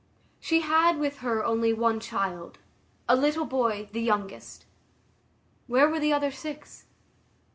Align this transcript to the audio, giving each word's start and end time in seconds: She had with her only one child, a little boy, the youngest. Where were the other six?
She 0.39 0.61
had 0.61 0.97
with 0.97 1.19
her 1.19 1.45
only 1.45 1.73
one 1.73 1.99
child, 1.99 2.57
a 3.07 3.15
little 3.15 3.45
boy, 3.45 3.87
the 3.91 4.01
youngest. 4.01 4.65
Where 5.67 5.87
were 5.87 5.99
the 5.99 6.11
other 6.11 6.31
six? 6.31 6.87